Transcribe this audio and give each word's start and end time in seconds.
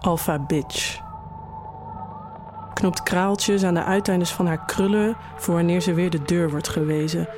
Alpha 0.00 0.38
Bitch. 0.38 1.00
Knoopt 2.74 3.02
kraaltjes 3.02 3.62
aan 3.62 3.74
de 3.74 3.84
uiteindes 3.84 4.32
van 4.32 4.46
haar 4.46 4.64
krullen 4.64 5.16
voor 5.36 5.54
wanneer 5.54 5.80
ze 5.80 5.94
weer 5.94 6.10
de 6.10 6.22
deur 6.22 6.50
wordt 6.50 6.68
gewezen. 6.68 7.28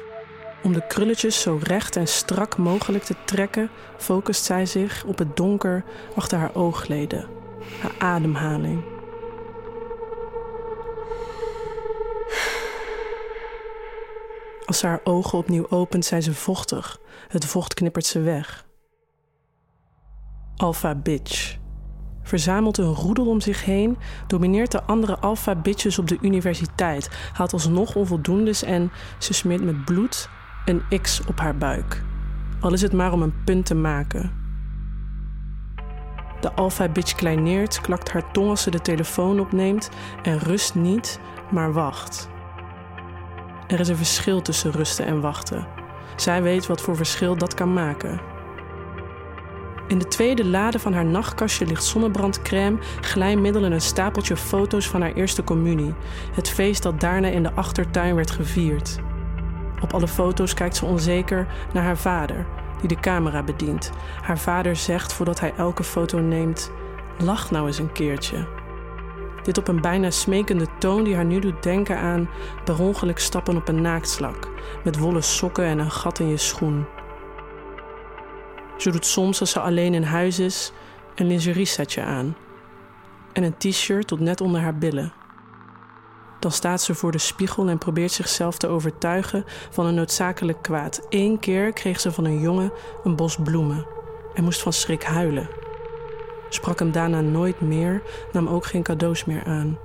Om 0.63 0.73
de 0.73 0.87
krulletjes 0.87 1.41
zo 1.41 1.59
recht 1.63 1.97
en 1.97 2.09
strak 2.09 2.57
mogelijk 2.57 3.05
te 3.05 3.17
trekken, 3.25 3.71
focust 3.97 4.45
zij 4.45 4.67
zich 4.67 5.05
op 5.05 5.19
het 5.19 5.37
donker 5.37 5.85
achter 6.17 6.39
haar 6.39 6.55
oogleden, 6.55 7.27
haar 7.81 7.95
ademhaling. 7.99 8.85
Als 14.67 14.79
ze 14.79 14.87
haar 14.87 15.01
ogen 15.05 15.39
opnieuw 15.39 15.67
opent, 15.71 16.05
zijn 16.05 16.23
ze 16.23 16.35
vochtig. 16.35 17.01
Het 17.29 17.47
vocht 17.47 17.75
knippert 17.75 18.07
ze 18.07 18.21
weg. 18.21 18.67
Alpha 20.57 20.95
Bitch. 20.95 21.61
Verzamelt 22.23 22.79
een 22.79 22.95
roedel 22.95 23.27
om 23.27 23.41
zich 23.41 23.65
heen, 23.65 23.99
domineert 24.27 24.73
de 24.73 24.83
andere 24.83 25.19
alpha 25.19 25.55
bitches 25.55 25.99
op 25.99 26.09
de 26.09 26.19
universiteit, 26.21 27.11
haalt 27.33 27.53
alsnog 27.53 27.95
onvoldoendes 27.95 28.63
en 28.63 28.93
ze 29.19 29.35
smeert 29.35 29.65
met 29.65 29.85
bloed 29.85 30.29
een 30.65 30.83
X 31.03 31.23
op 31.27 31.41
haar 31.41 31.57
buik. 31.57 32.03
Al 32.61 32.73
is 32.73 32.83
het 32.83 32.93
maar 32.93 33.13
om 33.13 33.23
een 33.23 33.45
punt 33.45 33.67
te 33.67 33.75
maken. 33.75 34.41
De 36.41 36.53
alpha 36.53 36.89
bitch 36.89 37.15
kleineert, 37.15 37.81
klakt 37.81 38.13
haar 38.13 38.33
tong 38.33 38.49
als 38.49 38.63
ze 38.63 38.71
de 38.71 38.81
telefoon 38.81 39.41
opneemt 39.41 39.91
en 40.23 40.39
rust 40.39 40.75
niet, 40.75 41.21
maar 41.51 41.73
wacht. 41.73 42.29
Er 43.67 43.81
is 43.81 43.89
een 43.89 43.97
verschil 43.97 44.43
tussen 44.43 44.71
rusten 44.71 45.07
en 45.07 45.21
wachten. 45.21 45.67
Zij 46.17 46.43
weet 46.43 46.67
wat 46.67 46.81
voor 46.81 46.97
verschil 46.97 47.37
dat 47.37 47.55
kan 47.55 47.73
maken. 47.73 48.32
In 49.87 49.99
de 49.99 50.09
tweede 50.09 50.45
lade 50.45 50.79
van 50.79 50.93
haar 50.93 51.05
nachtkastje 51.05 51.67
ligt 51.67 51.85
zonnebrandcrème, 51.85 52.79
glijmiddel 53.01 53.65
en 53.65 53.73
een 53.73 53.81
stapeltje 53.81 54.37
foto's 54.37 54.89
van 54.89 55.01
haar 55.01 55.13
eerste 55.13 55.45
communie. 55.45 55.95
Het 56.33 56.49
feest 56.49 56.83
dat 56.83 57.01
daarna 57.01 57.29
in 57.29 57.43
de 57.43 57.53
achtertuin 57.53 58.15
werd 58.15 58.31
gevierd. 58.31 58.99
Op 59.83 59.93
alle 59.93 60.09
foto's 60.09 60.55
kijkt 60.55 60.77
ze 60.77 60.85
onzeker 60.85 61.47
naar 61.73 61.85
haar 61.85 61.99
vader, 61.99 62.47
die 62.81 62.89
de 62.89 63.01
camera 63.01 63.43
bedient. 63.43 63.91
Haar 64.23 64.39
vader 64.39 64.77
zegt 64.77 65.13
voordat 65.13 65.41
hij 65.41 65.53
elke 65.57 65.85
foto 65.85 66.19
neemt: 66.19 66.71
Lach 67.19 67.51
nou 67.51 67.67
eens 67.67 67.79
een 67.79 67.93
keertje. 67.93 68.47
Dit 69.43 69.59
op 69.59 69.69
een 69.69 69.81
bijna 69.81 70.11
smekende 70.11 70.67
toon 70.79 71.05
die 71.05 71.15
haar 71.15 71.25
nu 71.25 71.39
doet 71.39 71.63
denken 71.63 71.99
aan 71.99 72.29
per 72.65 72.81
ongeluk 72.81 73.19
stappen 73.19 73.57
op 73.57 73.69
een 73.69 73.81
naaktslak, 73.81 74.49
met 74.85 74.99
wollen 74.99 75.23
sokken 75.23 75.65
en 75.65 75.79
een 75.79 75.91
gat 75.91 76.19
in 76.19 76.29
je 76.29 76.37
schoen. 76.37 76.85
Ze 78.83 78.91
doet 78.91 79.07
soms 79.07 79.41
als 79.41 79.51
ze 79.51 79.61
alleen 79.61 79.95
in 79.95 80.03
huis 80.03 80.39
is 80.39 80.73
een 81.15 81.27
lingeriesetje 81.27 82.03
aan 82.03 82.37
en 83.33 83.43
een 83.43 83.57
t-shirt 83.57 84.07
tot 84.07 84.21
net 84.21 84.41
onder 84.41 84.61
haar 84.61 84.79
billen. 84.79 85.13
Dan 86.41 86.51
staat 86.51 86.83
ze 86.83 86.95
voor 86.95 87.13
de 87.13 87.19
spiegel 87.19 87.69
en 87.69 87.79
probeert 87.79 88.13
zichzelf 88.13 88.59
te 88.59 88.67
overtuigen 88.67 89.45
van 89.71 89.87
een 89.87 89.95
noodzakelijk 89.95 90.63
kwaad. 90.63 91.07
Eén 91.09 91.39
keer 91.39 91.73
kreeg 91.73 92.01
ze 92.01 92.13
van 92.13 92.25
een 92.25 92.41
jongen 92.41 92.73
een 93.05 93.17
bos 93.17 93.37
bloemen 93.43 93.87
en 94.35 94.45
moest 94.45 94.63
van 94.63 94.73
schrik 94.73 95.03
huilen. 95.03 95.49
Sprak 96.49 96.79
hem 96.79 96.93
daarna 96.93 97.21
nooit 97.21 97.61
meer, 97.61 98.03
nam 98.33 98.49
ook 98.49 98.65
geen 98.65 98.83
cadeaus 98.83 99.25
meer 99.25 99.45
aan. 99.45 99.79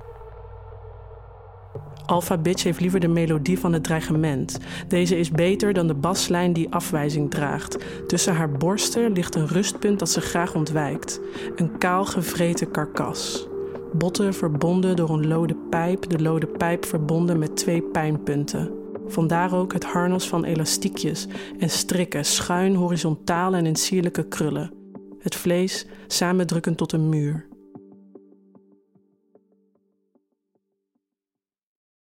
Alpha 2.08 2.38
Bitch 2.38 2.62
heeft 2.62 2.80
liever 2.80 3.00
de 3.00 3.08
melodie 3.08 3.58
van 3.58 3.72
het 3.72 3.84
dreigement. 3.84 4.58
Deze 4.88 5.18
is 5.18 5.30
beter 5.30 5.72
dan 5.72 5.86
de 5.86 5.94
baslijn 5.94 6.52
die 6.52 6.70
afwijzing 6.70 7.30
draagt. 7.30 7.78
Tussen 8.06 8.34
haar 8.34 8.52
borsten 8.52 9.12
ligt 9.12 9.34
een 9.34 9.46
rustpunt 9.46 9.98
dat 9.98 10.10
ze 10.10 10.20
graag 10.20 10.54
ontwijkt. 10.54 11.20
Een 11.56 11.78
kaal 11.78 12.04
gevreten 12.04 12.70
karkas. 12.70 13.48
Botten 13.92 14.34
verbonden 14.34 14.96
door 14.96 15.10
een 15.10 15.26
lode 15.26 15.56
pijp, 15.70 16.08
de 16.10 16.22
lode 16.22 16.46
pijp 16.46 16.84
verbonden 16.84 17.38
met 17.38 17.56
twee 17.56 17.82
pijnpunten. 17.82 18.70
Vandaar 19.06 19.54
ook 19.54 19.72
het 19.72 19.84
harnas 19.84 20.28
van 20.28 20.44
elastiekjes 20.44 21.26
en 21.58 21.70
strikken, 21.70 22.24
schuin, 22.24 22.74
horizontaal 22.74 23.54
en 23.54 23.66
in 23.66 23.76
sierlijke 23.76 24.28
krullen. 24.28 24.72
Het 25.18 25.34
vlees 25.34 25.86
samendrukkend 26.06 26.76
tot 26.76 26.92
een 26.92 27.08
muur. 27.08 27.47